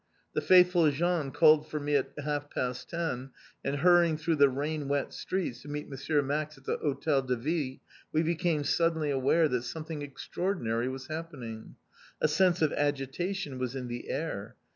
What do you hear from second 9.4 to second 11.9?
that something extraordinary was happening.